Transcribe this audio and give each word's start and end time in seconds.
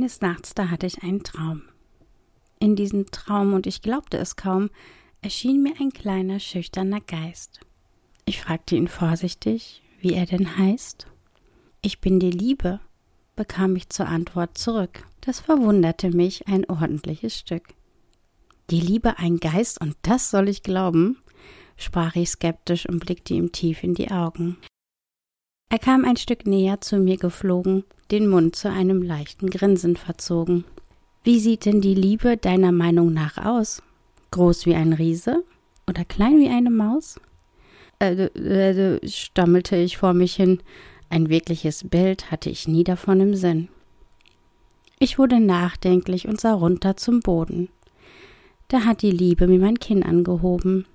Eines 0.00 0.22
Nachts, 0.22 0.54
da 0.54 0.70
hatte 0.70 0.86
ich 0.86 1.02
einen 1.02 1.22
Traum. 1.24 1.60
In 2.58 2.74
diesem 2.74 3.10
Traum, 3.10 3.52
und 3.52 3.66
ich 3.66 3.82
glaubte 3.82 4.16
es 4.16 4.34
kaum, 4.34 4.70
erschien 5.20 5.62
mir 5.62 5.74
ein 5.78 5.90
kleiner, 5.90 6.40
schüchterner 6.40 7.02
Geist. 7.02 7.60
Ich 8.24 8.40
fragte 8.40 8.76
ihn 8.76 8.88
vorsichtig, 8.88 9.82
wie 10.00 10.14
er 10.14 10.24
denn 10.24 10.56
heißt. 10.56 11.06
Ich 11.82 12.00
bin 12.00 12.18
die 12.18 12.30
Liebe, 12.30 12.80
bekam 13.36 13.76
ich 13.76 13.90
zur 13.90 14.06
Antwort 14.06 14.56
zurück. 14.56 15.04
Das 15.20 15.40
verwunderte 15.40 16.08
mich 16.08 16.48
ein 16.48 16.64
ordentliches 16.64 17.36
Stück. 17.36 17.74
Die 18.70 18.80
Liebe 18.80 19.18
ein 19.18 19.36
Geist, 19.36 19.82
und 19.82 19.96
das 20.00 20.30
soll 20.30 20.48
ich 20.48 20.62
glauben? 20.62 21.18
sprach 21.76 22.16
ich 22.16 22.30
skeptisch 22.30 22.88
und 22.88 23.00
blickte 23.04 23.34
ihm 23.34 23.52
tief 23.52 23.84
in 23.84 23.92
die 23.92 24.10
Augen. 24.10 24.56
Er 25.68 25.78
kam 25.78 26.06
ein 26.06 26.16
Stück 26.16 26.46
näher 26.46 26.80
zu 26.80 26.96
mir 26.96 27.18
geflogen, 27.18 27.84
den 28.10 28.28
Mund 28.28 28.56
zu 28.56 28.70
einem 28.70 29.02
leichten 29.02 29.50
Grinsen 29.50 29.96
verzogen. 29.96 30.64
Wie 31.22 31.38
sieht 31.38 31.64
denn 31.64 31.80
die 31.80 31.94
Liebe 31.94 32.36
deiner 32.36 32.72
Meinung 32.72 33.12
nach 33.12 33.38
aus? 33.38 33.82
Groß 34.30 34.66
wie 34.66 34.74
ein 34.74 34.92
Riese 34.92 35.44
oder 35.88 36.04
klein 36.04 36.38
wie 36.38 36.48
eine 36.48 36.70
Maus? 36.70 37.20
Äh, 37.98 38.24
äh, 38.24 39.08
stammelte 39.08 39.76
ich 39.76 39.98
vor 39.98 40.14
mich 40.14 40.34
hin. 40.34 40.60
Ein 41.10 41.28
wirkliches 41.28 41.88
Bild 41.88 42.30
hatte 42.30 42.48
ich 42.48 42.66
nie 42.66 42.84
davon 42.84 43.20
im 43.20 43.34
Sinn. 43.34 43.68
Ich 44.98 45.18
wurde 45.18 45.40
nachdenklich 45.40 46.28
und 46.28 46.40
sah 46.40 46.54
runter 46.54 46.96
zum 46.96 47.20
Boden. 47.20 47.68
Da 48.68 48.84
hat 48.84 49.02
die 49.02 49.10
Liebe 49.10 49.46
mir 49.46 49.58
mein 49.58 49.78
Kinn 49.78 50.02
angehoben. 50.02 50.86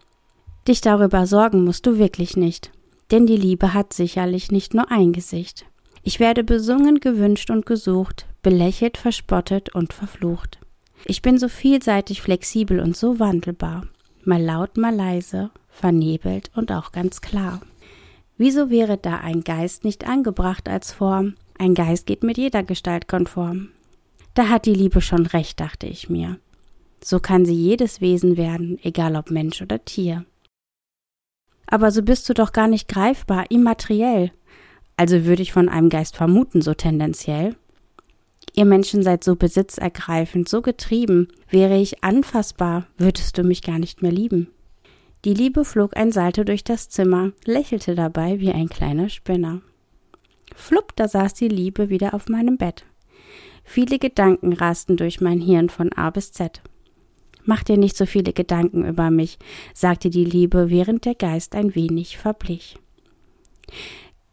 Dich 0.67 0.81
darüber 0.81 1.27
sorgen 1.27 1.63
musst 1.63 1.85
du 1.85 1.97
wirklich 1.99 2.37
nicht, 2.37 2.71
denn 3.11 3.27
die 3.27 3.37
Liebe 3.37 3.73
hat 3.73 3.93
sicherlich 3.93 4.51
nicht 4.51 4.73
nur 4.73 4.89
ein 4.89 5.11
Gesicht. 5.11 5.65
Ich 6.07 6.19
werde 6.19 6.43
besungen, 6.43 6.99
gewünscht 6.99 7.49
und 7.49 7.65
gesucht, 7.65 8.27
belächelt, 8.43 8.95
verspottet 8.95 9.73
und 9.73 9.91
verflucht. 9.91 10.59
Ich 11.03 11.23
bin 11.23 11.39
so 11.39 11.49
vielseitig 11.49 12.21
flexibel 12.21 12.79
und 12.79 12.95
so 12.95 13.19
wandelbar, 13.19 13.87
mal 14.23 14.39
laut, 14.39 14.77
mal 14.77 14.93
leise, 14.93 15.49
vernebelt 15.67 16.51
und 16.55 16.71
auch 16.71 16.91
ganz 16.91 17.21
klar. 17.21 17.59
Wieso 18.37 18.69
wäre 18.69 18.99
da 18.99 19.17
ein 19.17 19.43
Geist 19.43 19.83
nicht 19.83 20.07
angebracht 20.07 20.69
als 20.69 20.91
Form? 20.91 21.37
Ein 21.57 21.73
Geist 21.73 22.05
geht 22.05 22.21
mit 22.21 22.37
jeder 22.37 22.61
Gestalt 22.61 23.07
konform. 23.07 23.69
Da 24.35 24.49
hat 24.49 24.67
die 24.67 24.75
Liebe 24.75 25.01
schon 25.01 25.25
recht, 25.25 25.59
dachte 25.59 25.87
ich 25.87 26.07
mir. 26.07 26.37
So 27.03 27.19
kann 27.19 27.45
sie 27.45 27.55
jedes 27.55 27.99
Wesen 27.99 28.37
werden, 28.37 28.77
egal 28.83 29.15
ob 29.15 29.31
Mensch 29.31 29.59
oder 29.59 29.83
Tier. 29.83 30.23
Aber 31.65 31.89
so 31.89 32.03
bist 32.03 32.29
du 32.29 32.35
doch 32.35 32.51
gar 32.51 32.67
nicht 32.67 32.87
greifbar, 32.87 33.49
immateriell, 33.49 34.31
also 34.97 35.25
würde 35.25 35.41
ich 35.41 35.51
von 35.51 35.69
einem 35.69 35.89
Geist 35.89 36.15
vermuten, 36.15 36.61
so 36.61 36.73
tendenziell. 36.73 37.55
Ihr 38.55 38.65
Menschen 38.65 39.03
seid 39.03 39.23
so 39.23 39.35
besitzergreifend, 39.35 40.47
so 40.47 40.61
getrieben. 40.61 41.27
Wäre 41.49 41.77
ich 41.77 42.03
anfassbar, 42.03 42.87
würdest 42.97 43.37
du 43.37 43.43
mich 43.43 43.61
gar 43.61 43.79
nicht 43.79 44.01
mehr 44.01 44.11
lieben. 44.11 44.47
Die 45.25 45.33
Liebe 45.33 45.65
flog 45.65 45.97
ein 45.97 46.11
Salto 46.11 46.43
durch 46.43 46.63
das 46.63 46.87
Zimmer, 46.87 47.31
lächelte 47.45 47.95
dabei 47.95 48.39
wie 48.39 48.51
ein 48.51 48.69
kleiner 48.69 49.09
Spinner. 49.09 49.61
Flupp, 50.55 50.95
da 50.95 51.07
saß 51.07 51.33
die 51.33 51.47
Liebe 51.47 51.89
wieder 51.89 52.13
auf 52.13 52.29
meinem 52.29 52.57
Bett. 52.57 52.85
Viele 53.63 53.97
Gedanken 53.97 54.53
rasten 54.53 54.95
durch 54.95 55.19
mein 55.19 55.41
Hirn 55.41 55.69
von 55.69 55.91
A 55.93 56.11
bis 56.11 56.31
Z. 56.31 56.61
Mach 57.43 57.63
dir 57.63 57.77
nicht 57.77 57.97
so 57.97 58.05
viele 58.05 58.33
Gedanken 58.33 58.85
über 58.85 59.09
mich, 59.09 59.37
sagte 59.73 60.09
die 60.09 60.25
Liebe, 60.25 60.69
während 60.69 61.05
der 61.05 61.15
Geist 61.15 61.55
ein 61.55 61.75
wenig 61.75 62.17
verblich. 62.17 62.77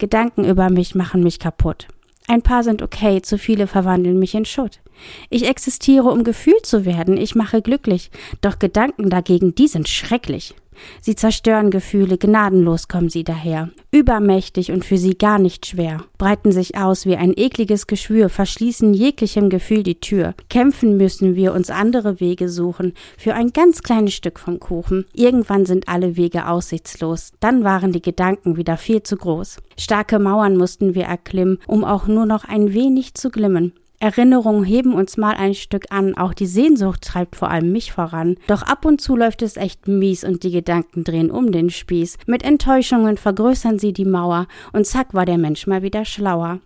Gedanken 0.03 0.45
über 0.45 0.69
mich 0.69 0.97
machen 0.97 1.23
mich 1.23 1.39
kaputt. 1.39 1.87
Ein 2.27 2.43
paar 2.43 2.65
sind 2.65 2.83
okay, 2.83 3.23
zu 3.23 3.39
viele 3.39 3.69
verwandeln 3.69 4.19
mich 4.19 4.35
in 4.35 4.45
Schutt. 4.45 4.81
Ich 5.31 5.47
existiere, 5.47 6.09
um 6.09 6.25
gefühlt 6.25 6.67
zu 6.67 6.85
werden, 6.85 7.17
ich 7.17 7.37
mache 7.37 7.63
glücklich, 7.63 8.11
doch 8.41 8.59
Gedanken 8.59 9.11
dagegen, 9.11 9.55
die 9.55 9.69
sind 9.69 9.89
schrecklich. 9.89 10.57
Sie 11.01 11.15
zerstören 11.15 11.71
Gefühle, 11.71 12.19
gnadenlos 12.19 12.89
kommen 12.89 13.09
sie 13.09 13.25
daher, 13.25 13.71
übermächtig 13.91 14.73
und 14.73 14.85
für 14.85 14.99
sie 14.99 15.17
gar 15.17 15.39
nicht 15.39 15.67
schwer, 15.67 16.05
breiten 16.19 16.53
sich 16.53 16.77
aus 16.77 17.07
wie 17.07 17.17
ein 17.17 17.33
ekliges 17.37 17.87
Geschwür, 17.87 18.29
verschließen 18.29 18.95
jeglichem 18.95 19.51
Gefühl 19.51 19.83
die 19.83 20.01
Tür. 20.01 20.35
Kämpfen 20.49 20.97
müssen 20.97 21.37
wir 21.37 21.53
uns 21.53 21.71
andere 21.71 22.21
Wege 22.21 22.49
suchen, 22.49 22.95
für 23.17 23.35
ein 23.35 23.53
ganz 23.53 23.83
kleines 23.83 24.15
Stück 24.15 24.39
vom 24.39 24.61
Kuchen. 24.61 25.05
Irgendwann 25.13 25.67
sind 25.67 25.89
alle 25.89 26.17
Wege 26.17 26.49
aussichtslos, 26.49 27.33
dann 27.41 27.65
waren 27.65 27.93
die 27.93 28.03
Gedanken 28.03 28.57
wieder 28.57 28.77
viel 28.77 29.03
zu 29.03 29.17
groß. 29.17 29.59
Starke 29.79 30.19
Mauern 30.19 30.57
mussten 30.57 30.95
wir 30.95 31.05
erklimmen, 31.05 31.59
um 31.67 31.85
auch 31.85 32.07
nur 32.07 32.27
noch 32.27 32.45
ein 32.45 32.73
wenig 32.73 33.15
zu 33.15 33.31
glimmen. 33.31 33.73
Erinnerungen 34.03 34.65
heben 34.65 34.95
uns 34.95 35.17
mal 35.17 35.35
ein 35.35 35.55
Stück 35.55 35.87
an, 35.91 36.17
auch 36.17 36.35
die 36.35 36.47
Sehnsucht 36.47 37.03
treibt 37.03 37.37
vor 37.37 37.53
allem 37.53 37.71
mich 37.71 37.93
voran. 37.93 38.37
Doch 38.49 38.63
ab 38.63 38.85
und 38.85 39.01
zu 39.01 39.15
läuft 39.15 39.43
es 39.43 39.57
echt 39.57 39.87
mies 39.87 40.25
und 40.25 40.43
die 40.43 40.51
Gedanken 40.51 41.05
drehen 41.05 41.31
um 41.31 41.53
den 41.53 41.71
Spieß. 41.71 42.19
Mit 42.27 42.43
Enttäuschungen 42.43 43.17
vergrößern 43.17 43.79
sie 43.79 43.93
die 43.93 44.05
Mauer 44.05 44.49
und 44.73 44.89
zack 44.89 45.15
war 45.15 45.25
der 45.25 45.39
Mensch 45.39 45.69
mal 45.69 45.83
wieder 45.83 46.05
schlauer. 46.05 46.59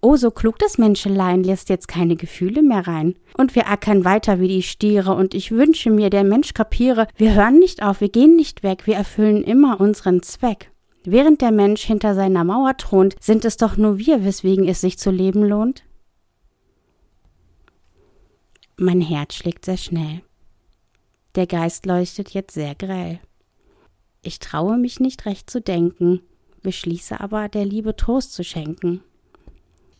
Oh, 0.00 0.16
so 0.16 0.30
klug 0.30 0.58
das 0.58 0.78
Menschelein 0.78 1.44
lässt 1.44 1.68
jetzt 1.68 1.88
keine 1.88 2.16
Gefühle 2.16 2.62
mehr 2.62 2.86
rein. 2.86 3.16
Und 3.36 3.54
wir 3.54 3.68
ackern 3.68 4.06
weiter 4.06 4.40
wie 4.40 4.48
die 4.48 4.62
Stiere 4.62 5.14
und 5.14 5.34
ich 5.34 5.50
wünsche 5.50 5.90
mir, 5.90 6.08
der 6.08 6.24
Mensch 6.24 6.54
kapiere, 6.54 7.06
wir 7.18 7.34
hören 7.34 7.58
nicht 7.58 7.82
auf, 7.82 8.00
wir 8.00 8.08
gehen 8.08 8.34
nicht 8.34 8.62
weg, 8.62 8.86
wir 8.86 8.96
erfüllen 8.96 9.44
immer 9.44 9.78
unseren 9.78 10.22
Zweck. 10.22 10.70
Während 11.04 11.42
der 11.42 11.52
Mensch 11.52 11.82
hinter 11.82 12.14
seiner 12.14 12.44
Mauer 12.44 12.78
thront, 12.78 13.14
sind 13.20 13.44
es 13.44 13.58
doch 13.58 13.76
nur 13.76 13.98
wir, 13.98 14.24
weswegen 14.24 14.66
es 14.66 14.80
sich 14.80 14.98
zu 14.98 15.10
leben 15.10 15.42
lohnt. 15.42 15.82
Mein 18.80 19.00
Herz 19.00 19.34
schlägt 19.34 19.64
sehr 19.64 19.76
schnell. 19.76 20.20
Der 21.34 21.48
Geist 21.48 21.84
leuchtet 21.84 22.30
jetzt 22.30 22.54
sehr 22.54 22.76
grell. 22.76 23.18
Ich 24.22 24.38
traue 24.38 24.78
mich 24.78 25.00
nicht 25.00 25.26
recht 25.26 25.50
zu 25.50 25.60
denken, 25.60 26.20
beschließe 26.62 27.18
aber, 27.18 27.48
der 27.48 27.64
Liebe 27.64 27.96
Trost 27.96 28.34
zu 28.34 28.44
schenken. 28.44 29.02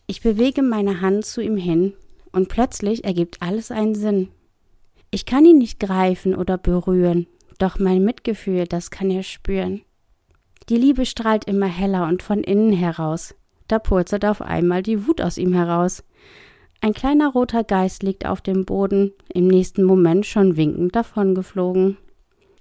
Ich 0.06 0.20
bewege 0.20 0.62
meine 0.62 1.00
Hand 1.00 1.26
zu 1.26 1.40
ihm 1.40 1.56
hin, 1.56 1.94
und 2.30 2.48
plötzlich 2.48 3.02
ergibt 3.02 3.42
alles 3.42 3.72
einen 3.72 3.96
Sinn. 3.96 4.28
Ich 5.10 5.26
kann 5.26 5.44
ihn 5.44 5.58
nicht 5.58 5.80
greifen 5.80 6.36
oder 6.36 6.56
berühren, 6.56 7.26
doch 7.58 7.80
mein 7.80 8.04
Mitgefühl, 8.04 8.68
das 8.68 8.92
kann 8.92 9.10
er 9.10 9.24
spüren. 9.24 9.82
Die 10.68 10.76
Liebe 10.76 11.04
strahlt 11.04 11.46
immer 11.46 11.66
heller 11.66 12.06
und 12.06 12.22
von 12.22 12.44
innen 12.44 12.72
heraus. 12.72 13.34
Da 13.66 13.80
purzelt 13.80 14.24
auf 14.24 14.40
einmal 14.40 14.84
die 14.84 15.08
Wut 15.08 15.20
aus 15.20 15.36
ihm 15.36 15.52
heraus. 15.52 16.04
Ein 16.80 16.94
kleiner 16.94 17.28
roter 17.28 17.64
Geist 17.64 18.02
liegt 18.02 18.24
auf 18.24 18.40
dem 18.40 18.64
Boden, 18.64 19.12
im 19.32 19.48
nächsten 19.48 19.82
Moment 19.82 20.26
schon 20.26 20.56
winkend 20.56 20.94
davongeflogen. 20.94 21.96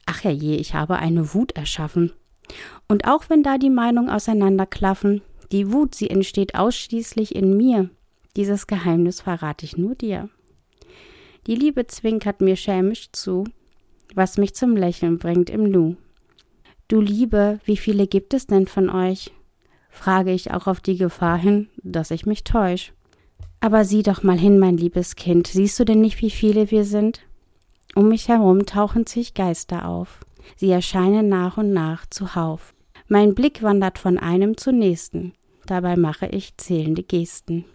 Ach 0.06 0.24
herrje, 0.24 0.56
ich 0.56 0.74
habe 0.74 0.98
eine 0.98 1.34
Wut 1.34 1.52
erschaffen. 1.52 2.12
Und 2.88 3.08
auch 3.08 3.30
wenn 3.30 3.44
da 3.44 3.58
die 3.58 3.70
Meinungen 3.70 4.10
auseinanderklaffen, 4.10 5.22
die 5.52 5.72
Wut, 5.72 5.94
sie 5.94 6.10
entsteht 6.10 6.56
ausschließlich 6.56 7.36
in 7.36 7.56
mir. 7.56 7.90
Dieses 8.36 8.68
Geheimnis 8.68 9.22
verrate 9.22 9.66
ich 9.66 9.78
nur 9.78 9.96
dir. 9.96 10.30
Die 11.46 11.56
Liebe 11.56 11.88
zwinkert 11.88 12.42
mir 12.42 12.56
schelmisch 12.56 13.12
zu, 13.12 13.46
was 14.16 14.38
mich 14.38 14.56
zum 14.56 14.76
Lächeln 14.76 15.18
bringt 15.18 15.50
im 15.50 15.64
Nu. 15.64 15.96
Du 16.88 17.02
Liebe, 17.02 17.60
wie 17.66 17.78
viele 17.78 18.08
gibt 18.08 18.34
es 18.34 18.48
denn 18.48 18.68
von 18.68 18.90
euch? 18.90 19.32
frage 19.90 20.32
ich 20.32 20.52
auch 20.52 20.68
auf 20.68 20.80
die 20.80 20.98
Gefahr 20.98 21.38
hin, 21.38 21.70
dass 21.84 22.12
ich 22.12 22.26
mich 22.26 22.44
täusch. 22.44 22.94
Aber 23.60 23.86
sieh 23.86 24.04
doch 24.04 24.24
mal 24.24 24.38
hin, 24.38 24.60
mein 24.60 24.78
liebes 24.78 25.16
Kind, 25.16 25.48
siehst 25.48 25.80
du 25.80 25.84
denn 25.84 26.02
nicht, 26.02 26.22
wie 26.22 26.30
viele 26.30 26.72
wir 26.72 26.84
sind? 26.84 27.22
Um 27.96 28.10
mich 28.10 28.28
herum 28.28 28.66
tauchen 28.66 29.08
sich 29.08 29.34
Geister 29.34 29.88
auf. 29.88 30.20
Sie 30.56 30.70
erscheinen 30.70 31.30
nach 31.30 31.58
und 31.58 31.74
nach 31.74 32.06
zuhauf. 32.10 32.74
Mein 33.08 33.34
Blick 33.34 33.64
wandert 33.64 33.98
von 33.98 34.18
einem 34.18 34.58
zum 34.58 34.78
nächsten. 34.78 35.34
Dabei 35.66 35.96
mache 35.96 36.28
ich 36.28 36.58
zählende 36.58 37.04
Gesten. 37.04 37.66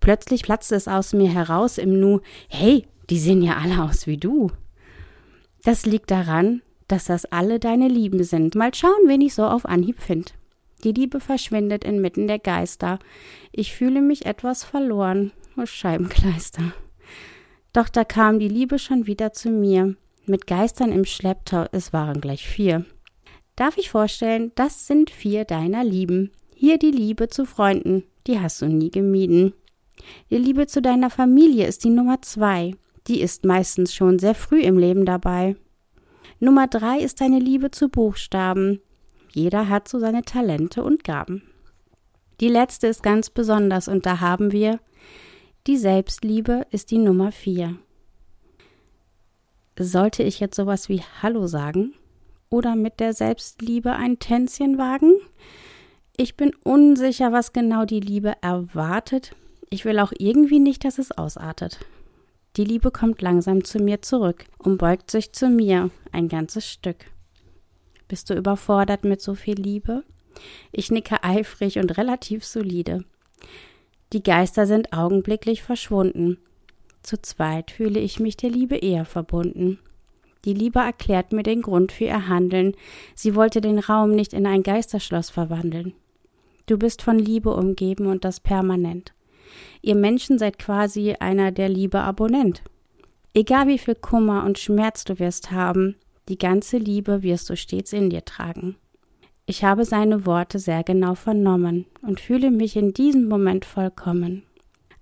Plötzlich 0.00 0.42
platzt 0.42 0.72
es 0.72 0.88
aus 0.88 1.12
mir 1.12 1.30
heraus 1.30 1.78
im 1.78 1.98
Nu, 1.98 2.20
hey, 2.48 2.86
die 3.10 3.18
sehen 3.18 3.42
ja 3.42 3.56
alle 3.56 3.82
aus 3.82 4.06
wie 4.06 4.16
du. 4.16 4.50
Das 5.64 5.86
liegt 5.86 6.10
daran, 6.10 6.62
dass 6.88 7.04
das 7.04 7.24
alle 7.26 7.58
deine 7.58 7.88
Lieben 7.88 8.24
sind. 8.24 8.54
Mal 8.54 8.74
schauen, 8.74 9.06
wen 9.06 9.20
ich 9.20 9.34
so 9.34 9.44
auf 9.44 9.64
Anhieb 9.66 10.00
find. 10.00 10.34
Die 10.84 10.92
Liebe 10.92 11.20
verschwindet 11.20 11.84
inmitten 11.84 12.26
der 12.26 12.38
Geister. 12.38 12.98
Ich 13.52 13.74
fühle 13.74 14.02
mich 14.02 14.26
etwas 14.26 14.64
verloren. 14.64 15.32
Oh 15.56 15.66
Scheibenkleister. 15.66 16.72
Doch 17.72 17.88
da 17.88 18.04
kam 18.04 18.38
die 18.38 18.48
Liebe 18.48 18.78
schon 18.78 19.06
wieder 19.06 19.32
zu 19.32 19.50
mir. 19.50 19.96
Mit 20.26 20.46
Geistern 20.46 20.92
im 20.92 21.04
Schlepptau, 21.04 21.66
es 21.72 21.92
waren 21.92 22.20
gleich 22.20 22.46
vier. 22.46 22.84
Darf 23.56 23.76
ich 23.76 23.90
vorstellen, 23.90 24.52
das 24.54 24.86
sind 24.86 25.10
vier 25.10 25.44
deiner 25.44 25.84
Lieben. 25.84 26.32
Hier 26.54 26.78
die 26.78 26.90
Liebe 26.90 27.28
zu 27.28 27.44
Freunden, 27.44 28.04
die 28.26 28.40
hast 28.40 28.62
du 28.62 28.66
nie 28.66 28.90
gemieden. 28.90 29.52
Die 30.30 30.38
Liebe 30.38 30.66
zu 30.66 30.80
deiner 30.80 31.10
Familie 31.10 31.66
ist 31.66 31.84
die 31.84 31.90
Nummer 31.90 32.22
zwei. 32.22 32.74
Die 33.08 33.20
ist 33.20 33.44
meistens 33.44 33.94
schon 33.94 34.18
sehr 34.18 34.34
früh 34.34 34.62
im 34.62 34.78
Leben 34.78 35.04
dabei. 35.04 35.56
Nummer 36.40 36.66
drei 36.66 36.98
ist 36.98 37.20
deine 37.20 37.38
Liebe 37.38 37.70
zu 37.70 37.88
Buchstaben. 37.88 38.80
Jeder 39.34 39.68
hat 39.68 39.88
so 39.88 39.98
seine 39.98 40.22
Talente 40.22 40.82
und 40.84 41.04
Gaben. 41.04 41.42
Die 42.40 42.48
letzte 42.48 42.88
ist 42.88 43.02
ganz 43.02 43.30
besonders 43.30 43.88
und 43.88 44.04
da 44.06 44.20
haben 44.20 44.52
wir 44.52 44.80
Die 45.66 45.76
Selbstliebe 45.76 46.66
ist 46.70 46.90
die 46.90 46.98
Nummer 46.98 47.30
vier. 47.32 47.76
Sollte 49.78 50.22
ich 50.22 50.40
jetzt 50.40 50.56
sowas 50.56 50.88
wie 50.88 51.02
Hallo 51.22 51.46
sagen? 51.46 51.94
Oder 52.50 52.76
mit 52.76 53.00
der 53.00 53.14
Selbstliebe 53.14 53.92
ein 53.92 54.18
Tänzchen 54.18 54.76
wagen? 54.76 55.14
Ich 56.16 56.36
bin 56.36 56.52
unsicher, 56.62 57.32
was 57.32 57.52
genau 57.52 57.84
die 57.84 58.00
Liebe 58.00 58.34
erwartet. 58.42 59.34
Ich 59.70 59.84
will 59.86 59.98
auch 59.98 60.12
irgendwie 60.18 60.58
nicht, 60.58 60.84
dass 60.84 60.98
es 60.98 61.12
ausartet. 61.12 61.78
Die 62.56 62.64
Liebe 62.64 62.90
kommt 62.90 63.22
langsam 63.22 63.64
zu 63.64 63.78
mir 63.78 64.02
zurück 64.02 64.44
und 64.58 64.76
beugt 64.76 65.10
sich 65.10 65.32
zu 65.32 65.48
mir 65.48 65.90
ein 66.12 66.28
ganzes 66.28 66.68
Stück. 66.68 67.06
Bist 68.12 68.28
du 68.28 68.34
überfordert 68.34 69.04
mit 69.04 69.22
so 69.22 69.34
viel 69.34 69.54
Liebe? 69.54 70.04
Ich 70.70 70.90
nicke 70.90 71.24
eifrig 71.24 71.78
und 71.78 71.96
relativ 71.96 72.44
solide. 72.44 73.06
Die 74.12 74.22
Geister 74.22 74.66
sind 74.66 74.92
augenblicklich 74.92 75.62
verschwunden. 75.62 76.36
Zu 77.02 77.22
zweit 77.22 77.70
fühle 77.70 78.00
ich 78.00 78.20
mich 78.20 78.36
der 78.36 78.50
Liebe 78.50 78.76
eher 78.76 79.06
verbunden. 79.06 79.78
Die 80.44 80.52
Liebe 80.52 80.80
erklärt 80.80 81.32
mir 81.32 81.42
den 81.42 81.62
Grund 81.62 81.90
für 81.90 82.04
ihr 82.04 82.28
Handeln. 82.28 82.74
Sie 83.14 83.34
wollte 83.34 83.62
den 83.62 83.78
Raum 83.78 84.10
nicht 84.10 84.34
in 84.34 84.46
ein 84.46 84.62
Geisterschloss 84.62 85.30
verwandeln. 85.30 85.94
Du 86.66 86.76
bist 86.76 87.00
von 87.00 87.18
Liebe 87.18 87.56
umgeben 87.56 88.08
und 88.08 88.26
das 88.26 88.40
permanent. 88.40 89.14
Ihr 89.80 89.94
Menschen 89.94 90.38
seid 90.38 90.58
quasi 90.58 91.14
einer 91.18 91.50
der 91.50 91.70
Liebe 91.70 92.00
Abonnent. 92.00 92.62
Egal 93.32 93.68
wie 93.68 93.78
viel 93.78 93.94
Kummer 93.94 94.44
und 94.44 94.58
Schmerz 94.58 95.04
du 95.04 95.18
wirst 95.18 95.50
haben, 95.50 95.96
die 96.32 96.38
ganze 96.38 96.78
Liebe 96.78 97.22
wirst 97.22 97.50
du 97.50 97.56
stets 97.58 97.92
in 97.92 98.08
dir 98.08 98.24
tragen. 98.24 98.76
Ich 99.44 99.64
habe 99.64 99.84
seine 99.84 100.24
Worte 100.24 100.58
sehr 100.58 100.82
genau 100.82 101.14
vernommen 101.14 101.84
und 102.00 102.20
fühle 102.20 102.50
mich 102.50 102.74
in 102.74 102.94
diesem 102.94 103.28
Moment 103.28 103.66
vollkommen. 103.66 104.42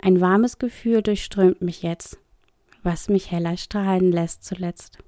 Ein 0.00 0.20
warmes 0.20 0.58
Gefühl 0.58 1.02
durchströmt 1.02 1.62
mich 1.62 1.84
jetzt, 1.84 2.18
was 2.82 3.08
mich 3.08 3.30
heller 3.30 3.56
strahlen 3.56 4.10
lässt 4.10 4.42
zuletzt. 4.42 4.98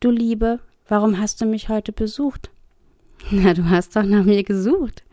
Du 0.00 0.10
Liebe, 0.10 0.58
warum 0.88 1.20
hast 1.20 1.40
du 1.40 1.46
mich 1.46 1.68
heute 1.68 1.92
besucht? 1.92 2.50
Na, 3.30 3.54
du 3.54 3.70
hast 3.70 3.94
doch 3.94 4.02
nach 4.02 4.24
mir 4.24 4.42
gesucht, 4.42 5.04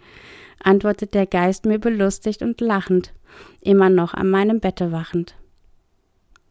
antwortet 0.64 1.14
der 1.14 1.28
Geist 1.28 1.68
mir 1.68 1.78
belustigt 1.78 2.42
und 2.42 2.62
lachend, 2.62 3.14
immer 3.62 3.92
noch 3.92 4.16
an 4.16 4.32
meinem 4.32 4.60
Bette 4.60 4.92
wachend. 4.92 5.36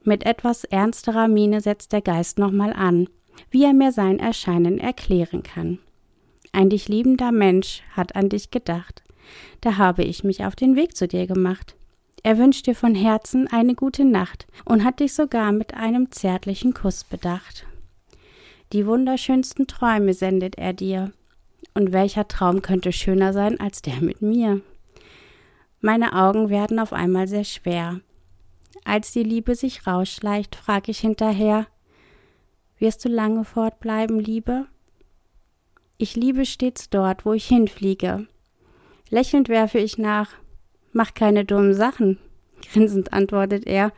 Mit 0.04 0.24
etwas 0.24 0.62
ernsterer 0.62 1.26
Miene 1.26 1.60
setzt 1.60 1.92
der 1.92 2.02
Geist 2.02 2.38
nochmal 2.38 2.72
an, 2.72 3.08
wie 3.50 3.64
er 3.64 3.72
mir 3.72 3.92
sein 3.92 4.18
Erscheinen 4.18 4.78
erklären 4.78 5.42
kann. 5.42 5.78
Ein 6.52 6.70
dich 6.70 6.88
liebender 6.88 7.32
Mensch 7.32 7.82
hat 7.92 8.16
an 8.16 8.28
dich 8.28 8.50
gedacht. 8.50 9.02
Da 9.60 9.76
habe 9.76 10.04
ich 10.04 10.24
mich 10.24 10.44
auf 10.44 10.56
den 10.56 10.76
Weg 10.76 10.96
zu 10.96 11.08
dir 11.08 11.26
gemacht. 11.26 11.74
Er 12.22 12.38
wünscht 12.38 12.66
dir 12.66 12.74
von 12.74 12.94
Herzen 12.94 13.46
eine 13.48 13.74
gute 13.74 14.04
Nacht 14.04 14.46
und 14.64 14.84
hat 14.84 15.00
dich 15.00 15.14
sogar 15.14 15.52
mit 15.52 15.74
einem 15.74 16.10
zärtlichen 16.10 16.74
Kuss 16.74 17.04
bedacht. 17.04 17.66
Die 18.72 18.86
wunderschönsten 18.86 19.66
Träume 19.66 20.14
sendet 20.14 20.56
er 20.56 20.72
dir. 20.72 21.12
Und 21.74 21.92
welcher 21.92 22.26
Traum 22.26 22.62
könnte 22.62 22.90
schöner 22.90 23.32
sein 23.32 23.60
als 23.60 23.82
der 23.82 24.00
mit 24.00 24.22
mir? 24.22 24.60
Meine 25.80 26.14
Augen 26.14 26.48
werden 26.48 26.78
auf 26.78 26.92
einmal 26.92 27.28
sehr 27.28 27.44
schwer. 27.44 28.00
Als 28.84 29.12
die 29.12 29.22
Liebe 29.22 29.54
sich 29.54 29.86
rausschleicht, 29.86 30.56
frag 30.56 30.88
ich 30.88 31.00
hinterher 31.00 31.66
Wirst 32.78 33.04
du 33.04 33.08
lange 33.08 33.44
fortbleiben, 33.44 34.20
Liebe? 34.20 34.66
Ich 35.96 36.14
liebe 36.14 36.44
stets 36.44 36.90
dort, 36.90 37.24
wo 37.24 37.32
ich 37.32 37.46
hinfliege. 37.46 38.26
Lächelnd 39.08 39.48
werfe 39.48 39.78
ich 39.78 39.96
nach, 39.96 40.32
mach 40.92 41.14
keine 41.14 41.46
dummen 41.46 41.72
Sachen. 41.72 42.18
Grinsend 42.70 43.14
antwortet 43.14 43.66
er, 43.66 43.92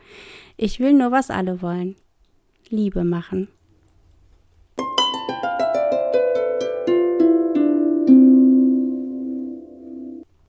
ich 0.55 0.79
will 0.79 0.93
nur, 0.93 1.11
was 1.11 1.29
alle 1.29 1.61
wollen. 1.61 1.95
Liebe 2.69 3.03
machen. 3.03 3.49